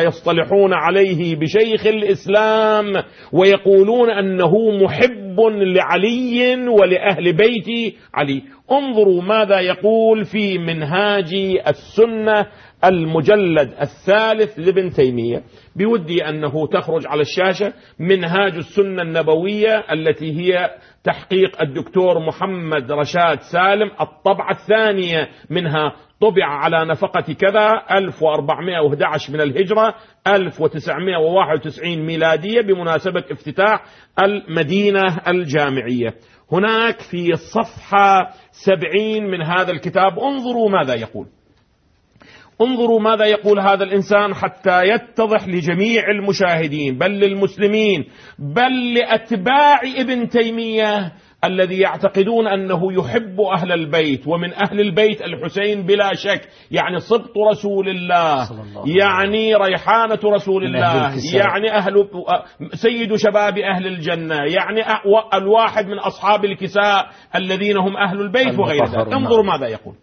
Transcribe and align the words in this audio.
يصطلحون 0.00 0.72
عليه 0.72 1.36
بشيخ 1.36 1.86
الإسلام 1.86 3.02
ويقولون 3.32 4.10
أنه 4.10 4.70
محب 4.84 5.40
لعلي 5.50 6.68
ولأهل 6.68 7.32
بيت 7.36 7.94
علي 8.14 8.42
انظروا 8.72 9.22
ماذا 9.22 9.60
يقول 9.60 10.24
في 10.24 10.58
منهاج 10.58 11.34
السنة 11.66 12.46
المجلد 12.84 13.74
الثالث 13.80 14.58
لابن 14.58 14.90
تيمية 14.90 15.42
بودي 15.76 16.28
أنه 16.28 16.66
تخرج 16.66 17.06
على 17.06 17.20
الشاشة 17.20 17.72
منهاج 17.98 18.54
السنة 18.56 19.02
النبوية 19.02 19.84
التي 19.92 20.32
هي 20.32 20.70
تحقيق 21.04 21.62
الدكتور 21.62 22.18
محمد 22.18 22.92
رشاد 22.92 23.40
سالم 23.40 23.90
الطبعة 24.00 24.50
الثانية 24.50 25.28
منها 25.50 25.92
طبع 26.20 26.46
على 26.46 26.84
نفقة 26.84 27.32
كذا 27.32 27.82
1411 27.90 29.32
من 29.32 29.40
الهجرة 29.40 29.94
1991 30.26 32.06
ميلادية 32.06 32.60
بمناسبة 32.60 33.24
افتتاح 33.30 33.84
المدينة 34.24 35.18
الجامعية. 35.28 36.14
هناك 36.52 37.00
في 37.00 37.32
الصفحة 37.32 38.30
70 38.50 39.30
من 39.30 39.42
هذا 39.42 39.72
الكتاب 39.72 40.18
انظروا 40.18 40.70
ماذا 40.70 40.94
يقول. 40.94 41.26
انظروا 42.60 43.00
ماذا 43.00 43.24
يقول 43.24 43.60
هذا 43.60 43.84
الإنسان 43.84 44.34
حتى 44.34 44.82
يتضح 44.82 45.48
لجميع 45.48 46.10
المشاهدين 46.10 46.98
بل 46.98 47.10
للمسلمين 47.10 48.04
بل 48.38 48.94
لأتباع 48.94 49.80
ابن 49.98 50.28
تيمية 50.28 51.12
الذي 51.44 51.78
يعتقدون 51.78 52.46
أنه 52.46 52.92
يحب 52.92 53.40
أهل 53.40 53.72
البيت 53.72 54.28
ومن 54.28 54.52
أهل 54.52 54.80
البيت 54.80 55.22
الحسين 55.22 55.82
بلا 55.82 56.10
شك 56.14 56.48
يعني 56.70 57.00
سبط 57.00 57.38
رسول 57.50 57.88
الله, 57.88 58.50
الله 58.50 58.84
يعني 58.86 59.54
ريحانة 59.54 60.18
رسول 60.24 60.64
الله 60.64 61.12
يعني 61.34 61.72
أهل 61.72 62.08
سيد 62.72 63.16
شباب 63.16 63.58
أهل 63.58 63.86
الجنة 63.86 64.36
يعني 64.36 64.82
الواحد 65.34 65.86
من 65.86 65.98
أصحاب 65.98 66.44
الكساء 66.44 67.06
الذين 67.36 67.76
هم 67.76 67.96
أهل 67.96 68.20
البيت 68.20 68.58
وغير 68.58 68.84
ذلك 68.84 69.12
انظروا 69.12 69.44
ماذا 69.44 69.66
يقول. 69.66 69.94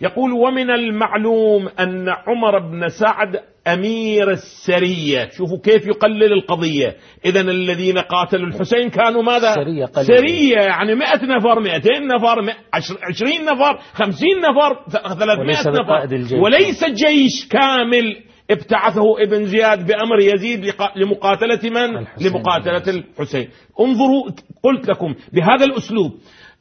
يقول 0.00 0.32
ومن 0.32 0.70
المعلوم 0.70 1.68
أن 1.68 2.08
عمر 2.08 2.58
بن 2.58 2.88
سعد 2.88 3.36
أمير 3.66 4.30
السرية. 4.30 5.28
شوفوا 5.28 5.58
كيف 5.64 5.86
يقلل 5.86 6.32
القضية. 6.32 6.96
إذا 7.24 7.40
الذين 7.40 7.98
قاتلوا 7.98 8.48
الحسين 8.48 8.90
كانوا 8.90 9.22
ماذا؟ 9.22 9.54
سرية, 9.54 9.86
سرية 9.86 10.56
يعني 10.56 10.94
مئة 10.94 11.24
نفر 11.24 11.60
مئتين 11.60 12.06
نفر 12.06 12.54
عشرين 13.02 13.44
نفر 13.44 13.78
خمسين 13.92 14.38
نفر 14.38 14.84
ثلاثمائة 15.18 15.70
نفر. 15.70 16.36
وليس 16.36 16.84
جيش 16.84 17.48
كامل. 17.48 18.16
ابتعثه 18.50 19.22
ابن 19.22 19.44
زياد 19.44 19.86
بأمر 19.86 20.20
يزيد 20.20 20.64
لمقاتلة 20.96 21.70
من؟ 21.70 21.98
الحسين. 21.98 22.32
لمقاتلة 22.32 22.82
الحسين. 22.88 23.48
انظروا 23.80 24.30
قلت 24.62 24.88
لكم 24.88 25.14
بهذا 25.32 25.64
الأسلوب 25.64 26.12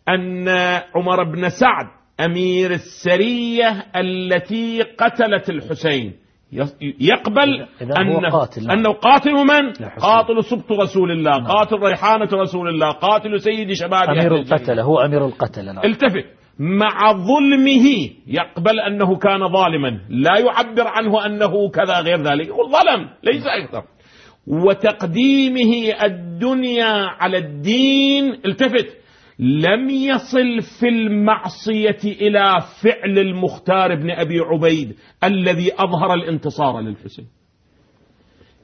أن 0.09 0.49
عمر 0.95 1.23
بن 1.23 1.49
سعد 1.49 1.98
أمير 2.25 2.71
السرية 2.71 3.85
التي 3.95 4.81
قتلت 4.81 5.49
الحسين 5.49 6.13
يقبل 6.81 7.65
أنه 7.81 8.29
قاتل. 8.29 8.71
أنه 8.71 8.91
قاتل 8.91 9.33
من؟ 9.33 9.71
قاتل 9.99 10.43
سبط 10.43 10.71
رسول 10.71 11.11
الله 11.11 11.37
نعم. 11.37 11.47
قاتل 11.47 11.75
ريحانة 11.75 12.29
رسول 12.33 12.69
الله 12.69 12.91
قاتل 12.91 13.39
سيد 13.39 13.73
شباب 13.73 14.09
أمير 14.09 14.35
القتلة 14.35 14.83
هو 14.83 14.99
أمير 14.99 15.25
القتلة 15.25 15.71
نعم. 15.71 15.85
التفت 15.85 16.25
مع 16.59 17.11
ظلمه 17.11 18.09
يقبل 18.27 18.79
أنه 18.79 19.15
كان 19.15 19.47
ظالما 19.47 19.99
لا 20.09 20.39
يعبر 20.39 20.87
عنه 20.87 21.25
أنه 21.25 21.69
كذا 21.69 21.99
غير 21.99 22.21
ذلك 22.21 22.47
ظلم 22.47 23.09
ليس 23.23 23.43
أكثر 23.47 23.83
وتقديمه 24.47 26.03
الدنيا 26.03 27.07
على 27.19 27.37
الدين 27.37 28.39
التفت 28.45 28.98
لم 29.39 29.89
يصل 29.89 30.61
في 30.79 30.87
المعصية 30.89 31.99
إلى 32.05 32.57
فعل 32.83 33.19
المختار 33.19 33.95
بن 33.95 34.11
أبي 34.11 34.39
عبيد 34.39 34.95
الذي 35.23 35.73
أظهر 35.73 36.13
الانتصار 36.13 36.79
للحسين 36.79 37.27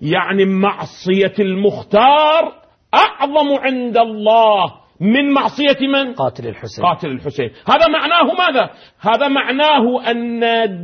يعني 0.01 0.45
معصية 0.45 1.33
المختار 1.39 2.53
أعظم 2.93 3.53
عند 3.59 3.97
الله 3.97 4.85
من 4.99 5.31
معصية 5.33 5.87
من؟ 5.93 6.13
قاتل 6.13 6.47
الحسين 6.47 6.85
قاتل 6.85 7.07
الحسين 7.07 7.49
هذا 7.67 7.87
معناه 7.87 8.33
ماذا؟ 8.37 8.69
هذا 8.99 9.27
معناه 9.27 10.11
أن 10.11 10.39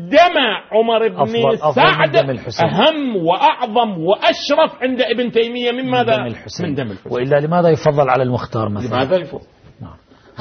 دم 0.09 0.37
عمر 0.71 1.07
بن 1.07 1.15
أفضل 1.15 1.75
سعد 1.75 2.15
أفضل 2.15 2.29
الحسين. 2.29 2.69
أهم 2.69 3.15
وأعظم 3.15 3.97
وأشرف 3.97 4.83
عند 4.83 5.01
ابن 5.01 5.31
تيمية 5.31 5.71
من 5.71 5.89
ماذا؟ 5.89 6.17
من 6.17 6.27
دم 6.27 6.27
الحسين, 6.27 6.69
من 6.69 6.75
دم 6.75 6.91
الحسين. 6.91 7.11
وإلا 7.11 7.39
لماذا 7.39 7.69
يفضل 7.69 8.09
على 8.09 8.23
المختار 8.23 8.69
مثلا؟ 8.69 8.95
لماذا 8.95 9.17
يفضل؟ 9.17 9.60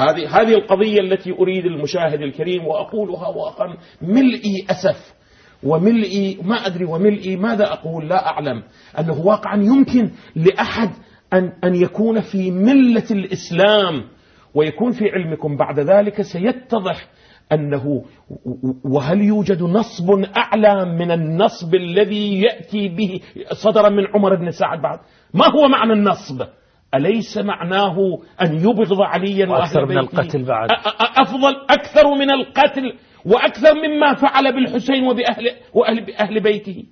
هذه 0.01 0.41
هذه 0.41 0.55
القضية 0.55 1.01
التي 1.01 1.33
أريد 1.33 1.67
المشاهد 1.67 2.21
الكريم 2.21 2.67
وأقولها 2.67 3.29
وأقل 3.29 3.77
ملئي 4.03 4.67
أسف 4.71 5.15
وملئي 5.63 6.39
ما 6.43 6.55
أدري 6.55 6.85
وملئي 6.85 7.37
ماذا 7.37 7.73
أقول 7.73 8.09
لا 8.09 8.27
أعلم 8.27 8.63
أنه 8.99 9.21
واقعا 9.21 9.57
يمكن 9.57 10.11
لأحد 10.37 10.91
أن, 11.33 11.53
أن 11.65 11.75
يكون 11.75 12.21
في 12.21 12.51
ملة 12.51 13.07
الإسلام 13.11 14.05
ويكون 14.55 14.93
في 14.93 15.05
علمكم 15.11 15.57
بعد 15.57 15.81
ذلك 15.81 16.23
سيتضح 16.23 17.09
أنه 17.53 18.05
وهل 18.85 19.21
يوجد 19.21 19.63
نصب 19.63 20.25
أعلى 20.37 20.85
من 20.99 21.11
النصب 21.11 21.75
الذي 21.75 22.41
يأتي 22.43 22.89
به 22.89 23.21
صدر 23.53 23.91
من 23.91 24.07
عمر 24.15 24.35
بن 24.35 24.51
سعد 24.51 24.83
بعد؟ 24.83 24.99
ما 25.35 25.45
هو 25.47 25.69
معنى 25.69 25.93
النصب؟ 25.93 26.43
أليس 26.95 27.39
معناه 27.39 28.19
أن 28.43 28.55
يبغض 28.59 29.01
عليا 29.01 29.47
وأكثر 29.49 29.87
من 29.87 29.99
القتل 29.99 30.45
بعد. 30.45 30.69
أفضل 31.19 31.57
أكثر 31.71 32.15
من 32.15 32.31
القتل 32.31 32.93
وأكثر 33.27 33.75
مما 33.75 34.15
فعل 34.15 34.53
بالحسين 34.53 35.05
وبأهل 35.05 35.51
وأهل 35.75 36.07
بأهل 36.07 36.41
بيته. 36.41 36.85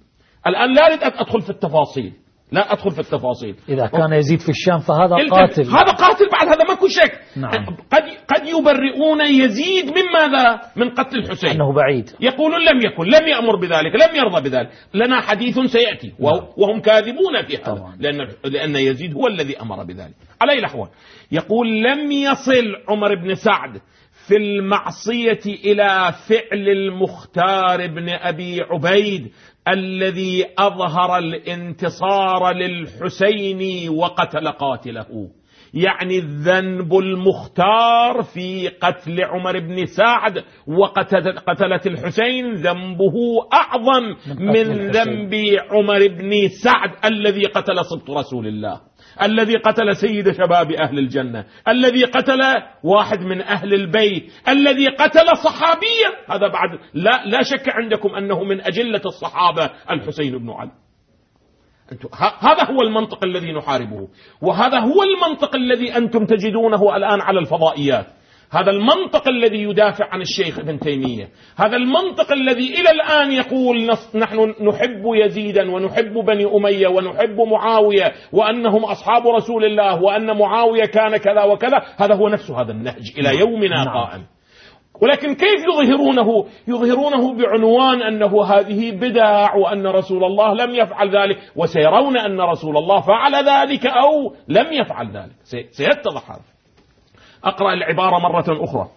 الآن 0.46 0.74
لا 0.74 0.86
أريد 0.86 1.02
أدخل 1.02 1.40
في 1.40 1.50
التفاصيل. 1.50 2.12
لا 2.52 2.72
أدخل 2.72 2.90
في 2.90 2.98
التفاصيل. 2.98 3.56
إذا 3.68 3.86
كان 3.86 4.12
يزيد 4.12 4.40
في 4.40 4.48
الشام 4.48 4.78
فهذا 4.78 5.16
قاتل. 5.30 5.62
هذا 5.62 5.92
قاتل 5.92 6.28
بعد 6.32 6.48
هذا 6.48 6.64
ماكو 6.68 6.88
شك. 6.88 7.20
نعم. 7.36 7.66
قد 7.66 8.02
قد 8.28 8.46
يبرئون 8.46 9.20
يزيد 9.20 9.86
من 9.86 10.04
ماذا؟ 10.12 10.60
من 10.76 10.90
قتل 10.90 11.18
الحسين. 11.18 11.50
أنه 11.50 11.72
بعيد. 11.72 12.10
يقولون 12.20 12.60
لم 12.60 12.86
يكن 12.86 13.04
لم 13.04 13.28
يأمر 13.28 13.56
بذلك 13.56 13.94
لم 13.94 14.16
يرضى 14.16 14.50
بذلك. 14.50 14.70
لنا 14.94 15.20
حديث 15.20 15.58
سيأتي 15.58 16.12
نعم. 16.20 16.32
وهم 16.56 16.80
كاذبون 16.80 17.42
في 17.46 17.56
هذا 17.56 17.94
لأن, 17.98 18.28
لأن 18.44 18.76
يزيد 18.76 19.14
هو 19.14 19.26
الذي 19.26 19.60
أمر 19.60 19.84
بذلك. 19.84 20.14
على 20.40 20.52
أي 20.52 20.58
الأحوال. 20.58 20.88
يقول 21.32 21.82
لم 21.82 22.12
يصل 22.12 22.76
عمر 22.88 23.14
بن 23.14 23.34
سعد 23.34 23.80
في 24.28 24.36
المعصية 24.36 25.54
إلى 25.64 26.12
فعل 26.28 26.68
المختار 26.68 27.86
بن 27.86 28.08
أبي 28.08 28.60
عبيد 28.62 29.32
الذي 29.68 30.46
أظهر 30.58 31.18
الانتصار 31.18 32.52
للحسين 32.52 33.88
وقتل 33.88 34.48
قاتله. 34.48 35.30
يعني 35.74 36.18
الذنب 36.18 36.94
المختار 36.94 38.22
في 38.34 38.68
قتل 38.68 39.24
عمر 39.24 39.58
بن 39.58 39.86
سعد 39.86 40.44
وقتلة 40.66 41.80
الحسين 41.86 42.52
ذنبه 42.54 43.14
أعظم 43.52 44.04
من 44.40 44.90
ذنب 44.90 45.34
عمر 45.70 46.08
بن 46.08 46.48
سعد 46.48 47.12
الذي 47.12 47.44
قتل 47.44 47.84
سبط 47.84 48.10
رسول 48.10 48.46
الله. 48.46 48.87
الذي 49.22 49.56
قتل 49.56 49.96
سيد 49.96 50.32
شباب 50.32 50.72
أهل 50.72 50.98
الجنة 50.98 51.44
الذي 51.68 52.04
قتل 52.04 52.40
واحد 52.82 53.20
من 53.20 53.42
أهل 53.42 53.74
البيت 53.74 54.32
الذي 54.48 54.86
قتل 54.88 55.36
صحابيا. 55.44 56.10
هذا 56.30 56.48
بعد 56.48 56.78
لا, 56.94 57.24
لا 57.26 57.42
شك 57.42 57.68
عندكم 57.68 58.14
أنه 58.14 58.44
من 58.44 58.60
أجلة 58.60 59.02
الصحابة 59.06 59.70
الحسين 59.90 60.38
بن 60.38 60.50
علي. 60.50 60.70
هذا 62.40 62.64
هو 62.70 62.82
المنطق 62.82 63.24
الذي 63.24 63.52
نحاربه 63.52 64.08
وهذا 64.42 64.78
هو 64.78 65.02
المنطق 65.02 65.54
الذي 65.56 65.96
أنتم 65.96 66.26
تجدونه 66.26 66.96
الآن 66.96 67.20
على 67.20 67.38
الفضائيات. 67.38 68.06
هذا 68.50 68.70
المنطق 68.70 69.28
الذي 69.28 69.62
يدافع 69.62 70.08
عن 70.10 70.20
الشيخ 70.20 70.58
ابن 70.58 70.78
تيمية. 70.78 71.28
هذا 71.56 71.76
المنطق 71.76 72.32
الذي 72.32 72.80
إلى 72.80 72.90
الآن 72.90 73.32
يقول 73.32 73.90
نحن 74.14 74.54
نحب 74.68 75.02
يزيدا 75.24 75.70
ونحب 75.70 76.12
بني 76.12 76.44
أمية 76.44 76.88
ونحب 76.88 77.40
معاوية 77.40 78.12
وأنهم 78.32 78.84
أصحاب 78.84 79.28
رسول 79.28 79.64
الله 79.64 80.02
وأن 80.02 80.38
معاوية 80.38 80.84
كان 80.84 81.16
كذا 81.16 81.42
وكذا. 81.44 81.82
هذا 81.96 82.14
هو 82.14 82.28
نفس 82.28 82.50
هذا 82.50 82.72
النهج 82.72 83.12
إلى 83.18 83.28
نعم. 83.28 83.38
يومنا 83.38 83.84
نعم. 83.84 83.94
قائم. 83.94 84.24
ولكن 85.02 85.34
كيف 85.34 85.64
يظهرونه؟ 85.68 86.46
يظهرونه 86.68 87.34
بعنوان 87.34 88.02
أنه 88.02 88.44
هذه 88.44 88.90
بدع 88.90 89.54
وأن 89.54 89.86
رسول 89.86 90.24
الله 90.24 90.54
لم 90.54 90.74
يفعل 90.74 91.16
ذلك 91.16 91.38
وسيرون 91.56 92.18
أن 92.18 92.40
رسول 92.40 92.76
الله 92.76 93.00
فعل 93.00 93.34
ذلك 93.34 93.86
أو 93.86 94.34
لم 94.48 94.72
يفعل 94.72 95.06
ذلك. 95.16 95.36
سيتضح 95.70 96.30
هذا. 96.30 96.57
أقرأ 97.44 97.72
العبارة 97.72 98.18
مرة 98.18 98.64
أخرى. 98.64 98.88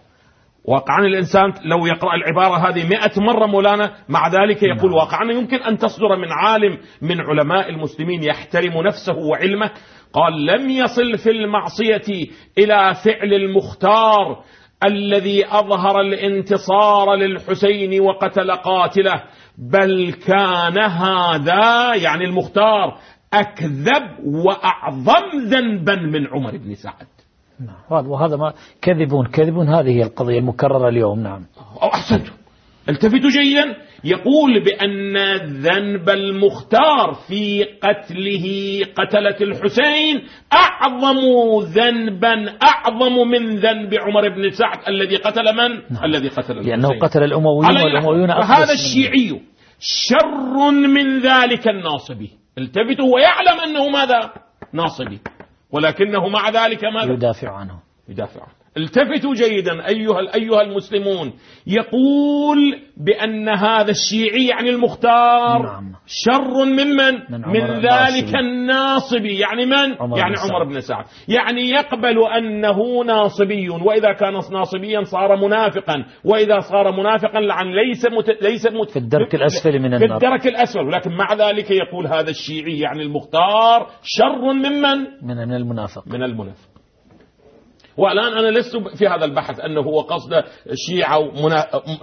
واقعا 0.64 1.06
الإنسان 1.06 1.52
لو 1.64 1.86
يقرأ 1.86 2.14
العبارة 2.14 2.68
هذه 2.68 2.88
مئة 2.88 3.20
مرة 3.20 3.46
مولانا 3.46 3.92
مع 4.08 4.28
ذلك 4.28 4.62
يقول 4.62 4.90
نعم. 4.90 4.94
واقعا 4.94 5.32
يمكن 5.32 5.56
أن 5.56 5.78
تصدر 5.78 6.16
من 6.16 6.28
عالم 6.32 6.78
من 7.02 7.20
علماء 7.20 7.70
المسلمين 7.70 8.22
يحترم 8.22 8.82
نفسه 8.86 9.16
وعلمه. 9.16 9.70
قال 10.12 10.46
لم 10.46 10.70
يصل 10.70 11.18
في 11.18 11.30
المعصية 11.30 12.28
إلى 12.58 12.94
فعل 13.04 13.34
المختار 13.34 14.42
الذي 14.84 15.46
أظهر 15.46 16.00
الانتصار 16.00 17.14
للحسين 17.14 18.00
وقتل 18.00 18.50
قاتله 18.50 19.22
بل 19.58 20.12
كان 20.26 20.78
هذا 20.78 21.94
يعني 21.94 22.24
المختار 22.24 22.98
أكذب 23.32 24.26
وأعظم 24.46 25.38
ذنبا 25.44 25.96
من 25.96 26.26
عمر 26.26 26.56
بن 26.56 26.74
سعد. 26.74 27.06
نعم. 27.60 28.10
وهذا 28.10 28.36
ما 28.36 28.52
كذب 28.82 29.26
كذب 29.32 29.58
هذه 29.58 29.90
هي 29.90 30.02
القضية 30.02 30.38
المكررة 30.38 30.88
اليوم. 30.88 31.20
نعم. 31.20 31.46
أحسنتم. 31.82 32.32
التفتوا 32.88 33.30
جيدا. 33.30 33.76
يقول 34.04 34.64
بأن 34.64 35.16
ذنب 35.62 36.08
المختار 36.08 37.12
في 37.28 37.64
قتله 37.64 38.46
قتلة 38.96 39.36
الحسين 39.40 40.22
أعظم 40.52 41.18
ذنبا 41.62 42.54
أعظم 42.62 43.28
من 43.28 43.56
ذنب 43.56 43.94
عمر 43.94 44.28
بن 44.28 44.50
سعد 44.50 44.78
الذي 44.88 45.16
قتل 45.16 45.56
من؟ 45.56 45.94
نعم. 45.94 46.04
الذي 46.04 46.28
قتل 46.28 46.52
الحسين. 46.52 46.70
لأنه 46.70 46.98
قتل 46.98 47.22
الأمويين 47.22 47.76
والأمويون 47.84 48.30
هذا 48.30 48.72
الشيعي 48.72 49.40
شر 49.78 50.70
من 50.70 51.20
ذلك 51.20 51.68
الناصبي. 51.68 52.30
التفتوا 52.58 53.14
ويعلم 53.14 53.60
أنه 53.60 53.88
ماذا؟ 53.88 54.32
ناصبي. 54.72 55.20
ولكنه 55.72 56.28
مع 56.28 56.50
ذلك 56.50 56.84
ماذا؟ 56.84 57.12
يدافع 57.12 57.50
عنه 57.50 57.80
يدافع 58.08 58.42
عنه 58.42 58.61
التفتوا 58.76 59.34
جيدا 59.34 59.88
أيها, 59.88 60.34
أيها 60.34 60.62
المسلمون. 60.62 61.32
يقول 61.66 62.78
بأن 62.96 63.48
هذا 63.48 63.90
الشيعي 63.90 64.46
يعني 64.46 64.70
المختار 64.70 65.62
نعم. 65.62 65.92
شر 66.06 66.64
ممن 66.64 67.14
من, 67.30 67.48
من 67.48 67.80
ذلك 67.80 68.36
الناصبي. 68.36 69.38
يعني 69.38 69.66
من؟ 69.66 69.94
عمر 70.00 70.18
يعني 70.18 70.34
بن 70.34 70.40
عمر 70.40 70.64
بن 70.64 70.80
سعد. 70.80 71.04
يعني 71.28 71.70
يقبل 71.70 72.18
أنه 72.36 73.04
ناصبي. 73.04 73.68
وإذا 73.68 74.12
كان 74.12 74.32
ناصبيا 74.32 75.02
صار 75.02 75.36
منافقا. 75.36 76.04
وإذا 76.24 76.60
صار 76.60 76.92
منافقا 76.92 77.40
لعن 77.40 77.66
ليس 77.66 78.06
مت... 78.06 78.42
ليس 78.42 78.66
مت... 78.66 78.90
في 78.90 78.98
الدرك 78.98 79.34
الأسفل 79.34 79.78
من 79.78 79.94
النار. 79.94 79.98
في 79.98 80.14
الدرك 80.14 80.46
الأسفل. 80.46 80.90
لكن 80.92 81.10
مع 81.10 81.34
ذلك 81.34 81.70
يقول 81.70 82.06
هذا 82.06 82.30
الشيعي 82.30 82.78
يعني 82.78 83.02
المختار 83.02 83.86
شر 84.02 84.52
ممن 84.52 84.98
من 85.22 85.52
المنافق. 85.52 86.08
من 86.08 86.22
المنافق. 86.22 86.71
والآن 87.96 88.32
أنا 88.38 88.58
لست 88.58 88.76
في 88.98 89.06
هذا 89.08 89.24
البحث 89.24 89.60
أنه 89.60 89.80
هو 89.80 90.00
قصد 90.00 90.44
شيعة 90.88 91.20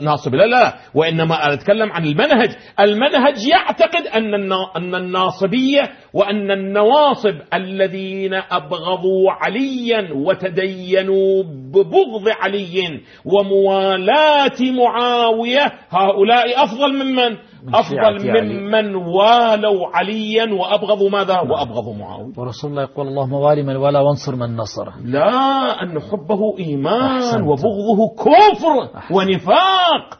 ناصب 0.01 0.36
لا 0.36 0.45
لا 0.45 0.74
وإنما 0.95 1.45
أنا 1.45 1.53
أتكلم 1.53 1.91
عن 1.91 2.06
المنهج. 2.06 2.50
المنهج 2.80 3.47
يعتقد 3.47 4.07
أن 4.07 4.53
أن 4.75 4.95
الناصبية 4.95 5.81
وأن 6.13 6.51
النواصب 6.51 7.36
الذين 7.53 8.33
أبغضوا 8.33 9.31
عليا 9.31 10.13
وتدينوا 10.13 11.44
ببغض 11.44 12.30
علي 12.42 13.00
وموالاة 13.25 14.59
معاوية 14.62 15.71
هؤلاء 15.89 16.63
أفضل 16.63 16.94
ممن؟ 16.94 17.38
أفضل 17.67 18.44
ممن 18.44 18.95
والوا 18.95 19.88
عليا 19.94 20.53
وأبغضوا 20.53 21.09
ماذا؟ 21.09 21.33
نعم. 21.33 21.51
وأبغضوا 21.51 21.95
معاوية. 21.95 22.33
ورسول 22.38 22.71
الله 22.71 22.83
يقول 22.83 23.07
اللهم 23.07 23.33
والي 23.33 23.63
من 23.63 23.75
والى 23.75 24.00
وانصر 24.00 24.35
من 24.35 24.56
نصره 24.56 24.94
لا 25.03 25.83
أن 25.83 26.00
حبه 26.00 26.57
إيمان 26.59 27.17
أحسنت. 27.17 27.41
وبغضه 27.41 28.15
كفر 28.15 28.97
أحسنت. 28.97 29.17
ونفاق. 29.17 30.19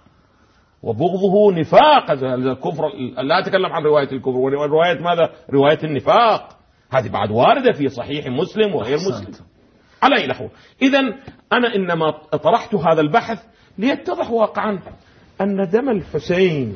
وبغضه 0.83 1.59
نفاق. 1.59 2.12
الكفر 2.12 2.83
لا 3.24 3.39
أتكلم 3.39 3.65
عن 3.65 3.83
رواية 3.83 4.12
الكفر. 4.12 4.38
ورواية 4.38 5.00
ماذا؟ 5.00 5.30
رواية 5.53 5.80
النفاق. 5.83 6.50
هذه 6.91 7.09
بعد 7.09 7.31
واردة 7.31 7.71
في 7.71 7.89
صحيح 7.89 8.27
مسلم 8.27 8.75
وغير 8.75 8.95
مسلم. 8.95 9.45
على 10.03 10.21
أي 10.21 10.27
نحو 10.27 10.47
إذا 10.81 11.00
أنا 11.53 11.75
إنما 11.75 12.12
طرحت 12.44 12.75
هذا 12.75 13.01
البحث 13.01 13.45
ليتضح 13.77 14.31
واقعا 14.31 14.80
أن 15.41 15.69
دم 15.69 15.89
الحسين 15.89 16.75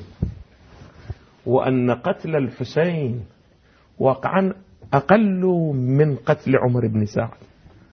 وأن 1.45 1.91
قتل 1.91 2.35
الحسين 2.35 3.25
واقعا 3.99 4.53
أقل 4.93 5.41
من 5.75 6.15
قتل 6.15 6.57
عمر 6.57 6.87
بن 6.87 7.05
سعد. 7.05 7.29